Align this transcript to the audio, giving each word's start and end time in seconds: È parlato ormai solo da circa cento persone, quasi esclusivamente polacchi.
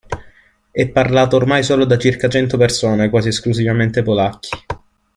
È 0.71 0.89
parlato 0.89 1.35
ormai 1.35 1.61
solo 1.61 1.85
da 1.85 1.95
circa 1.99 2.27
cento 2.27 2.57
persone, 2.57 3.11
quasi 3.11 3.27
esclusivamente 3.27 4.01
polacchi. 4.01 4.49